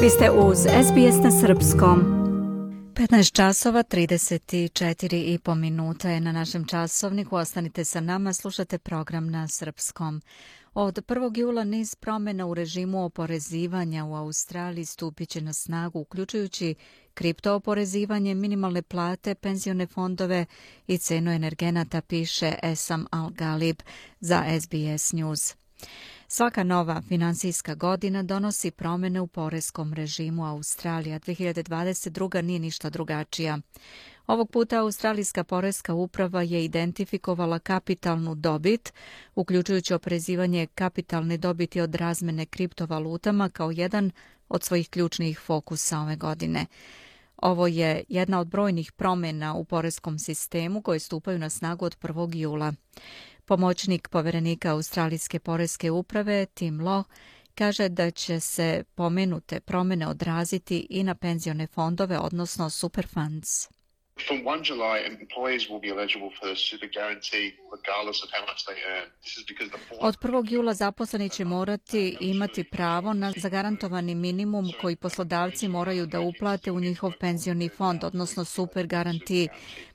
Vi 0.00 0.10
ste 0.10 0.30
uz 0.30 0.58
SBS 0.58 1.24
na 1.24 1.30
Srpskom. 1.40 2.00
15 2.94 3.32
časova, 3.32 3.82
34 3.82 5.34
i 5.34 5.38
po 5.38 5.54
minuta 5.54 6.10
je 6.10 6.20
na 6.20 6.32
našem 6.32 6.64
časovniku. 6.66 7.36
Ostanite 7.36 7.84
sa 7.84 8.00
nama, 8.00 8.32
slušate 8.32 8.78
program 8.78 9.30
na 9.30 9.48
Srpskom. 9.48 10.22
Od 10.74 10.94
1. 11.06 11.38
jula 11.38 11.64
niz 11.64 11.94
promjena 11.94 12.46
u 12.46 12.54
režimu 12.54 13.04
oporezivanja 13.04 14.04
u 14.04 14.14
Australiji 14.14 14.84
stupit 14.84 15.28
će 15.28 15.40
na 15.40 15.52
snagu, 15.52 15.98
uključujući 15.98 16.74
kriptooporezivanje, 17.14 18.34
minimalne 18.34 18.82
plate, 18.82 19.34
penzione 19.34 19.86
fondove 19.86 20.46
i 20.86 20.98
cenu 20.98 21.30
energenata, 21.30 22.00
piše 22.00 22.54
Esam 22.62 23.06
Al-Galib 23.12 23.82
za 24.20 24.44
SBS 24.60 25.12
News. 25.12 25.54
Svaka 26.28 26.64
nova 26.64 27.02
finansijska 27.08 27.74
godina 27.74 28.22
donosi 28.22 28.70
promjene 28.70 29.20
u 29.20 29.26
porezkom 29.26 29.94
režimu 29.94 30.46
Australija. 30.46 31.20
2022. 31.20 32.42
nije 32.42 32.58
ništa 32.58 32.90
drugačija. 32.90 33.58
Ovog 34.26 34.50
puta 34.50 34.80
Australijska 34.80 35.44
porezka 35.44 35.94
uprava 35.94 36.42
je 36.42 36.64
identifikovala 36.64 37.58
kapitalnu 37.58 38.34
dobit, 38.34 38.92
uključujući 39.34 39.94
oprezivanje 39.94 40.66
kapitalne 40.66 41.36
dobiti 41.36 41.80
od 41.80 41.94
razmene 41.94 42.46
kriptovalutama 42.46 43.48
kao 43.48 43.70
jedan 43.70 44.10
od 44.48 44.62
svojih 44.64 44.90
ključnih 44.90 45.38
fokusa 45.38 46.00
ove 46.00 46.16
godine. 46.16 46.66
Ovo 47.36 47.66
je 47.66 48.04
jedna 48.08 48.40
od 48.40 48.46
brojnih 48.48 48.92
promjena 48.92 49.54
u 49.54 49.64
porezkom 49.64 50.18
sistemu 50.18 50.82
koje 50.82 50.98
stupaju 50.98 51.38
na 51.38 51.50
snagu 51.50 51.84
od 51.84 51.96
1. 51.98 52.36
jula. 52.36 52.72
Pomoćnik 53.48 54.08
poverenika 54.08 54.72
Australijske 54.72 55.38
porezke 55.38 55.90
uprave 55.90 56.46
Tim 56.46 56.78
Law 56.80 57.04
kaže 57.54 57.88
da 57.88 58.10
će 58.10 58.40
se 58.40 58.84
pomenute 58.94 59.60
promjene 59.60 60.08
odraziti 60.08 60.86
i 60.90 61.02
na 61.02 61.14
penzione 61.14 61.66
fondove, 61.66 62.18
odnosno 62.18 62.70
superfunds. 62.70 63.68
From 64.26 64.38
1 64.44 64.64
July, 64.70 64.98
employees 65.04 65.68
will 65.68 65.80
be 65.80 65.88
eligible 65.88 66.30
for 66.38 66.48
the 66.48 66.56
super 66.56 66.88
guarantee 66.98 67.46
regardless 67.76 68.18
of 68.24 68.28
how 68.36 68.42
much 68.50 68.60
they 68.68 68.78
earn. 68.92 69.08
This 69.22 69.36
is 69.36 69.44
because 69.46 69.70
the 69.70 69.96
Od 70.00 70.16
1. 70.16 70.52
jula 70.52 70.74
zaposleni 70.74 71.28
će 71.28 71.44
morati 71.44 72.16
imati 72.20 72.64
pravo 72.64 73.12
na 73.12 73.32
zagarantovani 73.36 74.14
minimum 74.14 74.72
koji 74.80 74.96
poslodavci 74.96 75.68
moraju 75.68 76.06
da 76.06 76.20
uplate 76.20 76.70
u 76.70 76.80
njihov 76.80 77.12
penzioni 77.20 77.68
fond, 77.68 78.04
odnosno 78.04 78.44
super 78.44 78.86
garantiji 78.86 79.48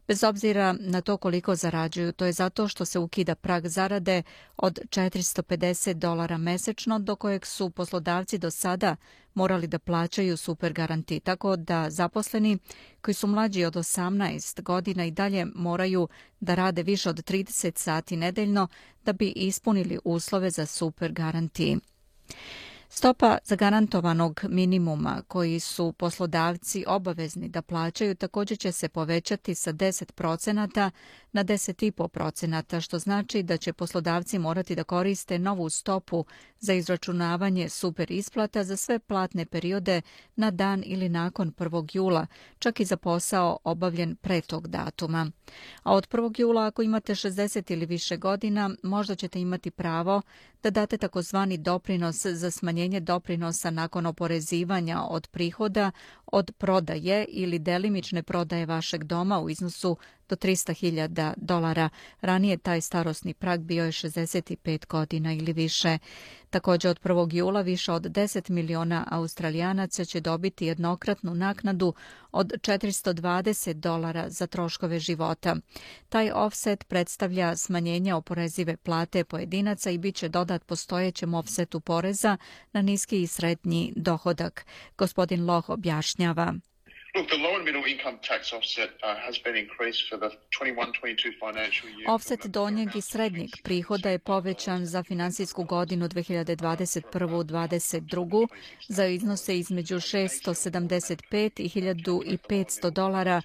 bez 0.08 0.24
obzira 0.24 0.76
na 0.80 1.02
to 1.02 1.18
koliko 1.18 1.56
zarađuju. 1.56 2.12
To 2.12 2.26
je 2.26 2.32
zato 2.32 2.68
što 2.68 2.86
se 2.86 3.00
ukida 3.00 3.36
prag 3.36 3.68
zarade 3.68 4.24
od 4.58 4.80
450 4.90 5.94
dolara 5.94 6.38
mesečno, 6.38 7.00
do 7.00 7.16
kojeg 7.16 7.46
su 7.46 7.70
poslodavci 7.70 8.38
do 8.38 8.52
sada 8.52 8.96
morali 9.34 9.68
da 9.68 9.80
plaćaju 9.80 10.38
super 10.38 10.74
garanti. 10.74 11.20
Tako 11.20 11.56
da 11.56 11.90
zaposleni 11.90 12.58
koji 13.02 13.16
su 13.16 13.28
mlađi 13.28 13.66
od 13.66 13.74
18 13.74 14.62
godina 14.62 15.06
i 15.06 15.12
dalje 15.12 15.46
moraju 15.56 16.08
da 16.40 16.56
rade 16.56 16.84
više 16.84 17.10
od 17.10 17.24
30 17.24 17.78
sati 17.78 18.18
nedeljno 18.18 18.68
da 19.06 19.14
bi 19.14 19.30
ispunili 19.36 20.00
uslove 20.04 20.50
za 20.50 20.66
super 20.66 21.12
garanti. 21.12 21.78
Stopa 22.94 23.38
zagarantovanog 23.44 24.42
minimuma 24.50 25.22
koji 25.28 25.60
su 25.60 25.92
poslodavci 25.92 26.84
obavezni 26.88 27.50
da 27.50 27.62
plaćaju 27.62 28.16
također 28.16 28.58
će 28.58 28.72
se 28.72 28.90
povećati 28.90 29.56
sa 29.56 29.74
10% 29.74 30.54
na 31.32 31.44
10,5%, 31.44 32.82
što 32.82 33.00
znači 33.00 33.44
da 33.44 33.58
će 33.58 33.74
poslodavci 33.74 34.40
morati 34.40 34.76
da 34.76 34.84
koriste 34.84 35.40
novu 35.40 35.70
stopu 35.70 36.26
za 36.60 36.74
izračunavanje 36.74 37.70
super 37.70 38.12
isplata 38.12 38.64
za 38.64 38.78
sve 38.78 39.00
platne 39.00 39.46
periode 39.46 40.02
na 40.36 40.52
dan 40.52 40.84
ili 40.86 41.10
nakon 41.10 41.52
1. 41.52 41.96
jula, 41.98 42.28
čak 42.60 42.80
i 42.80 42.86
za 42.86 42.98
posao 42.98 43.58
obavljen 43.64 44.16
pre 44.16 44.42
tog 44.42 44.68
datuma. 44.68 45.32
A 45.84 45.94
od 45.94 46.08
1. 46.10 46.40
jula, 46.40 46.66
ako 46.66 46.82
imate 46.82 47.16
60 47.16 47.74
ili 47.74 47.86
više 47.86 48.18
godina, 48.18 48.70
možda 48.84 49.16
ćete 49.16 49.42
imati 49.42 49.72
pravo 49.72 50.22
da 50.64 50.70
date 50.70 50.98
takozvani 50.98 51.58
doprinos 51.58 52.26
za 52.26 52.52
smanjenje 52.52 52.81
doprinosa 52.90 53.70
nakon 53.70 54.06
oporezivanja 54.06 55.02
od 55.02 55.28
prihoda 55.28 55.92
od 56.26 56.52
prodaje 56.58 57.26
ili 57.30 57.60
delimične 57.60 58.24
prodaje 58.24 58.66
vašeg 58.66 59.04
doma 59.04 59.40
u 59.42 59.50
iznosu 59.50 59.98
do 60.32 60.36
300.000 60.36 61.34
dolara. 61.38 61.90
Ranije 62.22 62.58
taj 62.58 62.82
starosni 62.82 63.34
prag 63.34 63.60
bio 63.60 63.86
je 63.86 63.92
65 63.92 64.88
godina 64.88 65.34
ili 65.34 65.54
više. 65.54 65.98
Također 66.50 66.92
od 66.92 67.00
1. 67.04 67.36
jula 67.36 67.62
više 67.62 67.92
od 67.92 68.04
10 68.04 68.50
miliona 68.50 69.08
australijanaca 69.12 70.06
će 70.06 70.22
dobiti 70.22 70.66
jednokratnu 70.66 71.36
naknadu 71.36 71.94
od 72.32 72.48
420 72.48 73.74
dolara 73.74 74.30
za 74.30 74.48
troškove 74.48 75.00
života. 75.00 75.56
Taj 76.10 76.32
offset 76.32 76.88
predstavlja 76.88 77.56
smanjenje 77.56 78.14
oporezive 78.14 78.78
plate 78.78 79.24
pojedinaca 79.24 79.92
i 79.92 79.98
bit 79.98 80.16
će 80.16 80.30
dodat 80.30 80.66
postojećem 80.66 81.34
offsetu 81.34 81.80
poreza 81.80 82.38
na 82.74 82.82
niski 82.82 83.22
i 83.22 83.28
srednji 83.28 83.94
dohodak. 83.96 84.66
Gospodin 84.98 85.46
Loh 85.46 85.70
objašnjava. 85.70 86.54
Look, 87.16 87.28
the 87.28 87.38
low 87.38 87.56
and 87.56 87.66
middle 87.66 87.84
income 87.84 88.20
tax 88.24 88.54
offset 88.54 88.90
uh, 89.04 89.16
has 89.16 89.38
been 89.38 89.58
increased 89.58 90.08
for 90.10 90.18
the 90.18 90.32
21-22 90.60 91.34
financial 91.40 91.90
year. 91.90 92.08
Offset 92.08 92.46
donjeg 92.46 92.96
i 92.96 93.02
srednjeg 93.02 93.50
prihoda 93.64 94.10
je 94.10 94.20
povećan 94.20 94.86
za 94.86 95.04
finansijsku 95.04 95.64
godinu 95.64 96.08
2021-2022 96.08 98.48
za 98.88 99.06
iznose 99.06 99.58
između 99.58 99.96
675 99.96 101.62
i 101.62 101.70
1500 101.70 102.90
dolara 102.90 103.42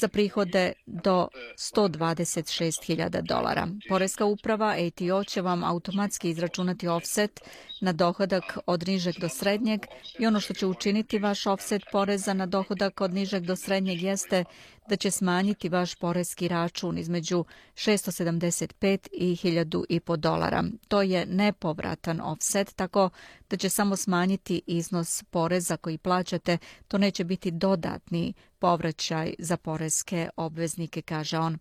za 0.00 0.08
prihode 0.08 0.72
do 0.86 1.28
126.000 1.56 3.22
dolara. 3.22 3.68
Poreska 3.88 4.24
uprava 4.24 4.76
ATO 4.86 5.24
će 5.24 5.42
vam 5.42 5.64
automatski 5.64 6.30
izračunati 6.30 6.88
offset 6.88 7.40
na 7.80 7.92
dohodak 7.92 8.58
od 8.66 8.88
nižeg 8.88 9.14
do 9.20 9.28
srednjeg 9.28 9.80
i 10.18 10.26
ono 10.26 10.40
što 10.40 10.54
će 10.54 10.66
učiniti 10.66 11.18
vaš 11.18 11.46
offset 11.46 11.82
poreza 11.92 12.34
na 12.34 12.46
dohodak 12.46 13.00
od 13.00 13.14
nižeg 13.14 13.42
do 13.42 13.56
srednjeg 13.56 14.02
jeste 14.02 14.44
da 14.88 14.96
će 14.96 15.10
smanjiti 15.10 15.68
vaš 15.68 15.94
poreski 15.94 16.48
račun 16.48 16.98
između 16.98 17.44
675 17.74 19.08
i 19.12 19.36
1000 19.36 20.16
dolara. 20.16 20.64
To 20.88 21.02
je 21.02 21.26
nepovratan 21.26 22.20
offset, 22.20 22.76
tako 22.76 23.10
da 23.50 23.56
će 23.56 23.68
samo 23.68 23.96
smanjiti 23.96 24.62
iznos 24.66 25.22
poreza 25.22 25.76
koji 25.76 25.98
plaćate. 25.98 26.58
To 26.88 26.98
neće 26.98 27.24
biti 27.24 27.50
dodatni 27.50 28.32
povraćaj 28.64 29.34
za 29.38 29.56
poreske 29.56 30.28
obveznike, 30.36 31.02
kaže 31.02 31.38
on. 31.38 31.58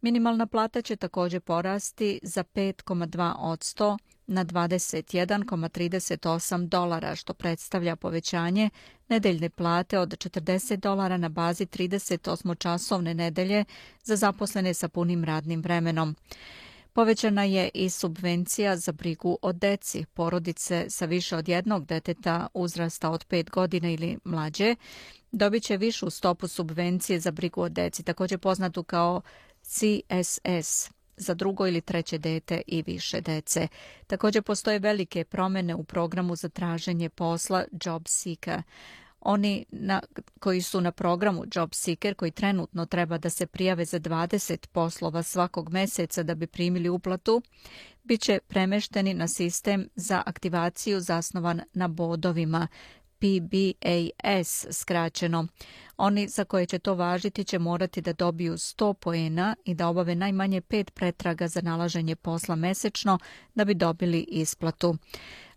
Minimalna 0.00 0.46
plata 0.46 0.82
će 0.82 0.96
također 0.96 1.40
porasti 1.40 2.20
za 2.22 2.44
5,2 2.44 3.34
od 3.38 3.58
100 3.58 3.98
na 4.26 4.44
21,38 4.44 6.68
dolara, 6.68 7.16
što 7.16 7.34
predstavlja 7.34 7.96
povećanje 7.96 8.70
nedeljne 9.08 9.50
plate 9.50 9.98
od 9.98 10.08
40 10.08 10.76
dolara 10.76 11.16
na 11.16 11.28
bazi 11.28 11.66
38-časovne 11.66 13.14
nedelje 13.14 13.64
za 14.02 14.16
zaposlene 14.16 14.74
sa 14.74 14.88
punim 14.88 15.24
radnim 15.24 15.62
vremenom. 15.62 16.16
Povećana 16.92 17.44
je 17.44 17.70
i 17.74 17.90
subvencija 17.90 18.76
za 18.76 18.92
brigu 18.92 19.38
o 19.42 19.52
deci. 19.52 20.04
Porodice 20.14 20.86
sa 20.88 21.04
više 21.04 21.36
od 21.36 21.48
jednog 21.48 21.86
deteta 21.86 22.46
uzrasta 22.54 23.10
od 23.10 23.26
5 23.26 23.50
godina 23.50 23.90
ili 23.90 24.18
mlađe 24.24 24.76
dobit 25.32 25.62
će 25.62 25.76
višu 25.76 26.10
stopu 26.10 26.48
subvencije 26.48 27.20
za 27.20 27.30
brigu 27.30 27.62
o 27.62 27.68
deci, 27.68 28.02
također 28.02 28.38
poznatu 28.38 28.82
kao 28.82 29.20
CSS 29.62 30.90
za 31.16 31.34
drugo 31.34 31.66
ili 31.66 31.80
treće 31.80 32.18
dete 32.18 32.62
i 32.66 32.82
više 32.82 33.20
dece. 33.20 33.68
Također 34.06 34.42
postoje 34.42 34.78
velike 34.78 35.24
promjene 35.24 35.74
u 35.74 35.84
programu 35.84 36.36
za 36.36 36.48
traženje 36.48 37.08
posla 37.08 37.64
Job 37.84 38.02
Seeker. 38.06 38.62
Oni 39.20 39.64
na, 39.70 40.00
koji 40.38 40.62
su 40.62 40.80
na 40.80 40.92
programu 40.92 41.44
Job 41.54 41.70
Seeker, 41.74 42.14
koji 42.14 42.30
trenutno 42.30 42.86
treba 42.86 43.18
da 43.18 43.30
se 43.30 43.46
prijave 43.46 43.84
za 43.84 44.00
20 44.00 44.66
poslova 44.66 45.22
svakog 45.22 45.70
meseca 45.70 46.22
da 46.22 46.34
bi 46.34 46.46
primili 46.46 46.88
uplatu, 46.88 47.42
bit 48.04 48.20
će 48.20 48.38
premešteni 48.48 49.14
na 49.14 49.28
sistem 49.28 49.88
za 49.94 50.22
aktivaciju 50.26 51.00
zasnovan 51.00 51.60
na 51.72 51.88
bodovima 51.88 52.68
PBAS 53.20 54.66
skraćeno. 54.70 55.46
Oni 55.96 56.28
za 56.28 56.44
koje 56.44 56.66
će 56.66 56.78
to 56.78 56.94
važiti 56.94 57.44
će 57.44 57.58
morati 57.58 58.00
da 58.00 58.12
dobiju 58.12 58.52
100 58.52 58.92
poena 58.92 59.56
i 59.64 59.74
da 59.74 59.88
obave 59.88 60.14
najmanje 60.14 60.60
pet 60.60 60.94
pretraga 60.94 61.48
za 61.48 61.60
nalaženje 61.60 62.16
posla 62.16 62.56
mesečno 62.56 63.18
da 63.54 63.64
bi 63.64 63.74
dobili 63.74 64.20
isplatu. 64.28 64.96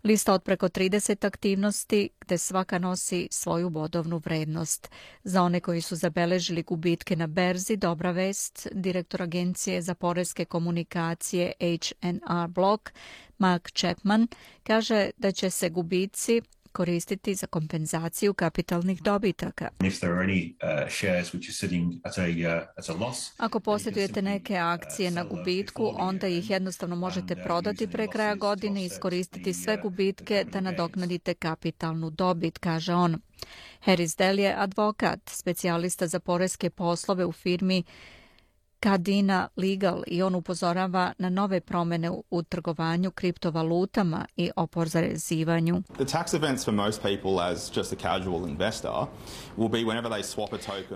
Lista 0.04 0.32
od 0.32 0.42
preko 0.42 0.68
30 0.68 1.26
aktivnosti 1.26 2.08
gde 2.20 2.38
svaka 2.38 2.78
nosi 2.78 3.28
svoju 3.30 3.70
bodovnu 3.70 4.18
vrednost. 4.24 4.90
Za 5.22 5.42
one 5.42 5.60
koji 5.60 5.80
su 5.80 5.96
zabeležili 5.96 6.62
gubitke 6.62 7.16
na 7.16 7.26
berzi, 7.26 7.76
dobra 7.76 8.10
vest, 8.10 8.68
direktor 8.72 9.22
Agencije 9.22 9.82
za 9.82 9.94
porezke 9.94 10.44
komunikacije 10.44 11.52
HNR 11.60 12.48
Block, 12.48 12.90
Mark 13.38 13.70
Chapman, 13.70 14.26
kaže 14.62 15.10
da 15.16 15.32
će 15.32 15.50
se 15.50 15.68
gubici 15.68 16.40
koristiti 16.74 17.34
za 17.34 17.46
kompenzaciju 17.46 18.34
kapitalnih 18.34 19.02
dobitaka. 19.02 19.68
Uh, 19.80 19.86
uh, 19.86 19.92
Ako 23.36 23.60
posjedujete 23.60 24.22
neke 24.22 24.56
akcije 24.56 25.10
na 25.10 25.24
gubitku, 25.24 25.90
onda 25.98 26.28
ih 26.28 26.50
jednostavno 26.50 26.96
možete 26.96 27.36
prodati 27.36 27.86
pre 27.86 28.06
kraja 28.06 28.34
godine 28.34 28.82
i 28.82 28.86
iskoristiti 28.86 29.54
sve 29.54 29.76
gubitke 29.82 30.44
da 30.52 30.60
nadoknadite 30.60 31.34
kapitalnu 31.34 32.10
dobit, 32.10 32.58
kaže 32.58 32.94
on. 32.94 33.16
Harris 33.80 34.16
Dell 34.16 34.38
je 34.38 34.54
advokat, 34.58 35.20
specijalista 35.28 36.06
za 36.06 36.20
poreske 36.20 36.70
poslove 36.70 37.24
u 37.24 37.32
firmi 37.32 37.82
Kadina 38.84 39.48
Legal 39.56 40.02
i 40.06 40.22
on 40.22 40.34
upozorava 40.34 41.12
na 41.18 41.30
nove 41.30 41.60
promene 41.60 42.10
u 42.30 42.42
trgovanju 42.42 43.10
kriptovalutama 43.10 44.26
i 44.36 44.50
oporezivanju. 44.56 45.82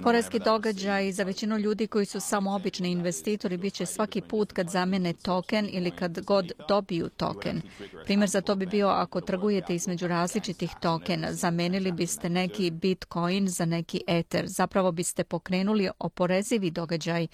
Poreski 0.03 0.39
događaj 0.39 1.13
za 1.13 1.23
većinu 1.23 1.59
ljudi 1.59 1.87
koji 1.87 2.07
su 2.07 2.21
samo 2.21 2.55
obični 2.55 2.91
investitori 2.91 3.57
bit 3.57 3.75
će 3.75 3.87
svaki 3.87 4.21
put 4.21 4.53
kad 4.53 4.69
zamene 4.71 5.13
token 5.13 5.69
ili 5.73 5.91
kad 5.91 6.21
god 6.21 6.53
dobiju 6.69 7.09
token. 7.09 7.63
Primjer 8.05 8.31
za 8.31 8.41
to 8.41 8.55
bi 8.55 8.67
bio 8.67 8.89
ako 8.89 9.21
trgujete 9.21 9.75
između 9.75 10.09
različitih 10.09 10.71
tokena, 10.81 11.33
zamenili 11.33 11.93
biste 11.93 12.29
neki 12.29 12.71
bitcoin 12.71 13.49
za 13.49 13.65
neki 13.65 14.01
ether. 14.07 14.47
Zapravo 14.47 14.93
biste 14.93 15.25
pokrenuli 15.25 15.91
oporezivi 15.99 16.71
događaj 16.71 17.27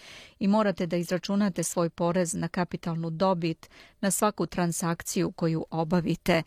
i 0.45 0.49
morate 0.49 0.87
da 0.87 0.97
izračunate 0.97 1.63
svoj 1.63 1.91
porez 1.91 2.35
na 2.35 2.49
kapitalnu 2.49 3.11
dobit 3.11 3.71
na 4.01 4.11
svaku 4.11 4.47
transakciju 4.47 5.33
koju 5.33 5.67
obavite 5.71 6.43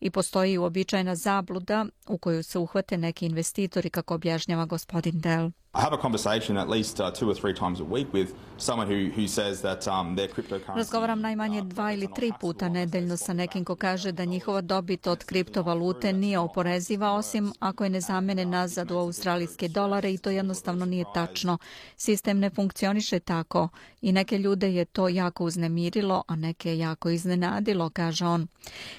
i 0.00 0.10
postoji 0.10 0.58
uobičajena 0.58 1.14
zabluda 1.14 1.86
u 2.08 2.18
koju 2.18 2.42
se 2.42 2.58
uhvate 2.58 2.98
neki 2.98 3.26
investitori 3.26 3.90
kako 3.90 4.14
objašnjava 4.14 4.64
gospodin 4.64 5.20
Dell. 5.20 5.50
I 5.74 5.80
have 5.80 5.94
a 5.94 6.02
conversation 6.02 6.58
at 6.58 6.68
least 6.68 7.00
uh, 7.00 7.12
two 7.12 7.28
or 7.30 7.34
three 7.34 7.54
times 7.54 7.80
a 7.80 7.84
week 7.84 8.06
with 8.12 8.34
someone 8.58 8.88
who 8.88 9.10
who 9.16 9.28
says 9.28 9.60
that 9.60 9.86
um 9.86 10.16
their 10.16 10.28
cryptocurrency 10.28 10.76
Razgovaram 10.76 11.20
najmanje 11.20 11.62
dva 11.62 11.92
ili 11.92 12.08
tri 12.14 12.32
puta 12.40 12.68
nedeljno 12.68 13.16
sa 13.16 13.32
nekim 13.32 13.64
ko 13.64 13.76
kaže 13.76 14.12
da 14.12 14.24
njihova 14.24 14.60
dobit 14.60 15.06
od 15.06 15.24
kriptovalute 15.24 16.12
nije 16.12 16.38
oporeziva 16.38 17.12
osim 17.12 17.52
ako 17.58 17.84
je 17.84 17.90
ne 17.90 18.00
zamene 18.00 18.44
nazad 18.44 18.90
u 18.90 18.96
australijske 18.96 19.68
dolare 19.68 20.12
i 20.12 20.18
to 20.18 20.30
jednostavno 20.30 20.84
nije 20.84 21.04
tačno. 21.14 21.58
Sistem 21.96 22.38
ne 22.38 22.50
funkcioniše 22.50 23.20
tako 23.20 23.68
i 24.00 24.12
neke 24.12 24.38
ljude 24.38 24.74
je 24.74 24.84
to 24.84 25.08
jako 25.08 25.44
uznemirilo, 25.44 26.22
a 26.26 26.36
neke 26.36 26.78
jako 26.78 27.10
iznenadilo, 27.10 27.90
kaže 27.90 28.26
on. 28.26 28.46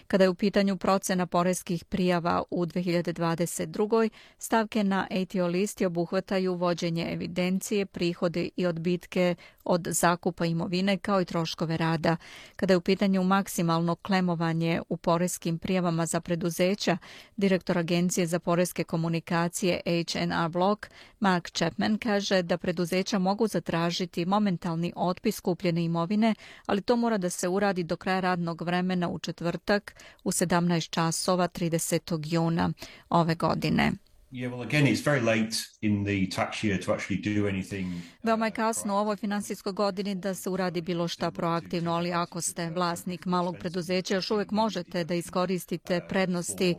Kada 0.08 0.24
je 0.24 0.30
u 0.30 0.36
pitanju 0.36 0.78
procena 0.92 1.26
poreskih 1.26 1.86
prijava 1.86 2.44
u 2.52 2.66
2022. 2.66 4.10
stavke 4.38 4.84
na 4.84 5.08
ATO 5.12 5.48
listi 5.48 5.86
obuhvataju 5.86 6.56
vođenje 6.56 7.14
evidencije, 7.14 7.86
prihode 7.86 8.50
i 8.56 8.66
odbitke 8.66 9.36
od 9.64 9.88
zakupa 9.90 10.46
imovine 10.46 10.98
kao 10.98 11.22
i 11.22 11.26
troškove 11.26 11.78
rada. 11.78 12.18
Kada 12.56 12.74
je 12.74 12.78
u 12.78 12.82
pitanju 12.82 13.24
maksimalno 13.24 13.96
klemovanje 13.96 14.82
u 14.90 14.98
poreskim 14.98 15.58
prijavama 15.58 16.06
za 16.06 16.22
preduzeća, 16.22 16.98
direktor 17.38 17.78
Agencije 17.78 18.28
za 18.28 18.40
poreske 18.40 18.84
komunikacije 18.84 19.82
H&R 19.86 20.50
Block, 20.50 20.88
Mark 21.20 21.50
Chapman, 21.50 21.98
kaže 21.98 22.42
da 22.42 22.58
preduzeća 22.58 23.20
mogu 23.20 23.48
zatražiti 23.48 24.26
momentalni 24.26 24.94
otpis 24.96 25.40
kupljene 25.40 25.84
imovine, 25.84 26.36
ali 26.66 26.82
to 26.82 26.96
mora 26.96 27.18
da 27.18 27.30
se 27.30 27.48
uradi 27.48 27.84
do 27.84 27.96
kraja 27.96 28.20
radnog 28.20 28.62
vremena 28.62 29.10
u 29.10 29.20
četvrtak 29.20 29.96
u 30.24 30.32
17 30.32 30.81
časova 30.88 31.48
30. 31.48 32.34
juna 32.34 32.74
ove 33.10 33.36
godine. 33.36 33.92
Veoma 38.24 38.46
je 38.46 38.52
kasno 38.52 38.94
u 38.94 38.98
ovoj 38.98 39.16
finansijskoj 39.16 39.74
godini 39.74 40.16
da 40.16 40.34
se 40.34 40.50
uradi 40.50 40.82
bilo 40.82 41.08
šta 41.08 41.32
proaktivno, 41.32 41.94
ali 41.94 42.14
ako 42.14 42.42
ste 42.42 42.70
vlasnik 42.70 43.26
malog 43.26 43.56
preduzeća, 43.60 44.16
još 44.16 44.32
uvijek 44.32 44.52
možete 44.52 45.04
da 45.04 45.16
iskoristite 45.16 46.02
prednosti 46.10 46.76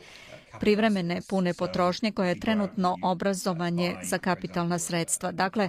privremene 0.61 1.21
pune 1.29 1.55
potrošnje 1.55 2.13
koje 2.13 2.29
je 2.29 2.41
trenutno 2.41 2.97
obrazovanje 3.03 3.95
za 4.03 4.19
kapitalna 4.19 4.79
sredstva. 4.79 5.33
Dakle, 5.33 5.69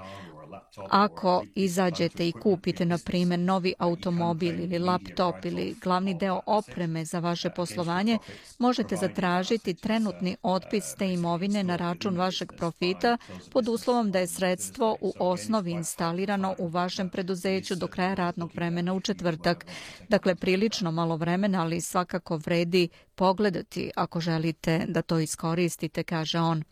Ako 0.77 1.43
izađete 1.55 2.27
i 2.27 2.31
kupite, 2.31 2.85
na 2.85 2.97
primjer, 3.05 3.39
novi 3.39 3.73
automobil 3.79 4.59
ili 4.59 4.79
laptop 4.79 5.45
ili 5.45 5.75
glavni 5.81 6.13
deo 6.13 6.41
opreme 6.45 7.05
za 7.05 7.19
vaše 7.19 7.49
poslovanje, 7.49 8.17
možete 8.59 8.95
zatražiti 8.95 9.73
trenutni 9.73 10.35
otpis 10.43 10.95
te 10.95 11.13
imovine 11.13 11.63
na 11.63 11.75
račun 11.75 12.17
vašeg 12.17 12.51
profita 12.57 13.17
pod 13.51 13.67
uslovom 13.67 14.11
da 14.11 14.19
je 14.19 14.27
sredstvo 14.27 14.97
u 15.01 15.13
osnovi 15.19 15.71
instalirano 15.71 16.55
u 16.59 16.67
vašem 16.67 17.09
preduzeću 17.09 17.75
do 17.75 17.87
kraja 17.87 18.13
radnog 18.13 18.51
vremena 18.55 18.93
u 18.93 18.99
četvrtak. 18.99 19.65
Dakle, 20.09 20.35
prilično 20.35 20.91
malo 20.91 21.15
vremena, 21.15 21.61
ali 21.61 21.81
svakako 21.81 22.37
vredi 22.37 22.89
pogledati 23.15 23.91
ako 23.95 24.19
želite 24.19 24.85
da 24.87 25.01
to 25.01 25.19
iskoristite, 25.19 26.03
kaže 26.03 26.39
on. 26.39 26.63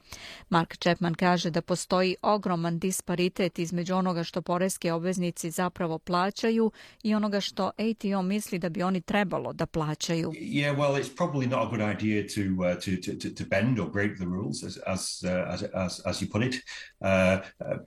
Mark 0.50 0.78
Chapman 0.78 1.14
kaže 1.14 1.50
da 1.50 1.62
postoji 1.62 2.16
ogroman 2.22 2.80
disparitet 2.80 3.60
između 3.60 3.96
onoga 3.96 4.24
što 4.24 4.42
poreski 4.42 4.90
obveznici 4.90 5.52
zapravo 5.52 6.00
plaćaju 6.00 6.72
i 7.04 7.16
onoga 7.16 7.40
što 7.40 7.66
ATO 7.66 8.22
misli 8.22 8.60
da 8.60 8.70
bi 8.70 8.84
oni 8.84 9.02
trebalo 9.02 9.54
da 9.54 9.66
plaćaju. 9.66 10.32
Yeah, 10.32 10.78
well, 10.78 11.04
it's 11.04 11.16
probably 11.18 11.50
not 11.50 11.68
a 11.68 11.70
good 11.70 12.02
idea 12.02 12.24
to 12.36 12.42
uh, 12.42 12.76
to 12.84 12.92
to 13.20 13.30
to 13.38 13.44
bend 13.50 13.80
or 13.80 13.92
break 13.92 14.18
the 14.18 14.26
rules 14.26 14.64
as 14.64 14.78
as 14.88 15.24
uh, 15.24 15.54
as 15.54 15.64
as 15.74 16.02
as 16.06 16.22
you 16.22 16.32
put 16.32 16.44
it. 16.44 16.56
Uh, 17.00 17.08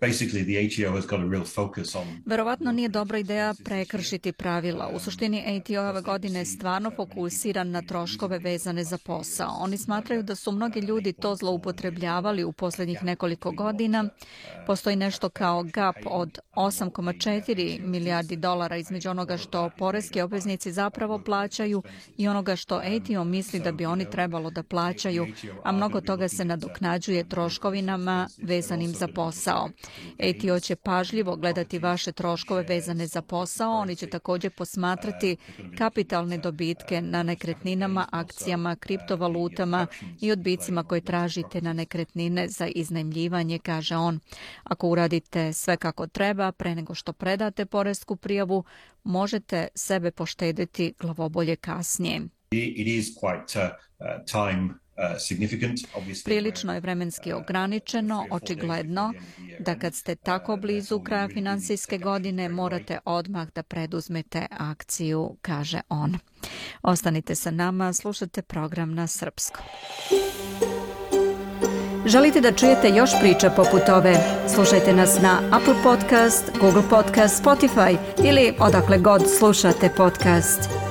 basically 0.00 0.44
the 0.44 0.56
ATO 0.64 0.94
has 0.96 1.06
got 1.06 1.20
a 1.20 1.28
real 1.28 1.44
focus 1.44 1.94
on 1.94 2.22
Verovatno 2.26 2.72
nije 2.72 2.88
dobra 2.88 3.18
ideja 3.18 3.54
prekršiti 3.64 4.32
pravila. 4.32 4.90
U 4.94 4.98
suštini 4.98 5.44
ATO 5.46 5.88
ove 5.88 6.00
godine 6.00 6.44
stvarno 6.44 6.90
fokusiran 6.96 7.70
na 7.70 7.82
troškove 7.82 8.38
vezane 8.44 8.84
za 8.84 8.98
posao. 8.98 9.56
Oni 9.60 9.76
smatraju 9.78 10.22
da 10.22 10.34
su 10.34 10.52
mnogi 10.52 10.80
ljudi 10.80 11.12
to 11.12 11.34
zloupotrebljavali 11.34 12.44
u 12.44 12.52
posljednjih 12.52 13.04
nekoliko 13.04 13.50
godina. 13.50 14.04
Postoji 14.66 14.96
nešto 14.96 15.28
kao 15.28 15.62
gap 15.62 15.96
od 16.06 16.38
8,4 16.56 17.80
milijardi 17.86 18.36
dolara 18.36 18.76
između 18.76 19.10
onoga 19.10 19.36
što 19.36 19.70
poreski 19.78 20.20
obveznici 20.20 20.72
zapravo 20.72 21.18
plaćaju 21.18 21.82
i 22.16 22.28
onoga 22.28 22.56
što 22.56 22.74
ATO 22.74 23.24
misli 23.24 23.60
da 23.60 23.72
bi 23.72 23.86
oni 23.86 24.10
trebalo 24.10 24.50
da 24.50 24.62
plaćaju, 24.62 25.26
a 25.64 25.72
mnogo 25.72 26.00
toga 26.00 26.28
se 26.28 26.44
nadoknađuje 26.44 27.28
troškovinama 27.28 28.28
vezanim 28.42 28.90
za 28.90 29.08
posao. 29.08 29.68
ATO 30.18 30.60
će 30.60 30.76
pažljivo 30.76 31.36
gledati 31.36 31.78
vaše 31.78 32.12
troškove 32.12 32.62
vezane 32.62 33.06
za 33.06 33.22
posao, 33.22 33.72
oni 33.72 33.96
će 33.96 34.06
također 34.06 34.50
posmatrati 34.50 35.36
kapitalne 35.78 36.38
dobitke 36.38 37.02
na 37.02 37.22
nekretninama, 37.22 38.06
akcijama, 38.34 38.76
kriptovalutama 38.76 39.86
i 40.20 40.32
odbicima 40.32 40.82
koje 40.84 41.00
tražite 41.00 41.60
na 41.60 41.72
nekretnine 41.72 42.48
za 42.48 42.66
iznajmljivanje, 42.66 43.58
kaže 43.58 43.96
on. 43.96 44.20
Ako 44.64 44.88
uradite 44.88 45.52
sve 45.52 45.76
kako 45.76 46.06
treba 46.06 46.52
pre 46.52 46.74
nego 46.74 46.94
što 46.94 47.12
predate 47.12 47.66
poresku 47.66 48.16
prijavu, 48.16 48.64
možete 49.04 49.68
sebe 49.74 50.10
poštediti 50.10 50.94
glavobolje 51.00 51.56
kasnije. 51.56 52.20
It 52.50 52.86
is 52.86 53.06
quite 53.22 53.70
time 54.32 54.83
Prilično 56.24 56.74
je 56.74 56.80
vremenski 56.80 57.32
ograničeno, 57.32 58.26
očigledno 58.30 59.12
da 59.58 59.78
kad 59.78 59.94
ste 59.94 60.14
tako 60.14 60.56
blizu 60.56 61.00
kraja 61.00 61.28
finansijske 61.28 61.98
godine 61.98 62.48
morate 62.48 62.98
odmah 63.04 63.48
da 63.54 63.62
preduzmete 63.62 64.46
akciju, 64.50 65.36
kaže 65.42 65.80
on. 65.88 66.18
Ostanite 66.82 67.34
sa 67.34 67.50
nama, 67.50 67.92
slušate 67.92 68.42
program 68.42 68.94
na 68.94 69.06
srpskom. 69.06 69.64
Želite 72.06 72.40
da 72.40 72.52
čujete 72.52 72.88
još 72.88 73.10
priča 73.20 73.50
poput 73.50 73.88
ove? 73.88 74.14
Slušajte 74.54 74.92
nas 74.92 75.20
na 75.22 75.40
Apple 75.52 75.82
Podcast, 75.82 76.50
Google 76.60 76.82
Podcast, 76.90 77.44
Spotify 77.44 77.96
ili 78.24 78.54
odakle 78.58 78.98
god 78.98 79.22
slušate 79.38 79.90
podcast. 79.96 80.83